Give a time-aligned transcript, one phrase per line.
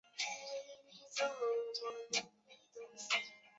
[0.89, 1.21] 以取
[2.11, 2.25] 代。